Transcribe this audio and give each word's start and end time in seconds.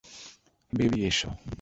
Baby, 0.73 0.99
এসো। 1.05 1.29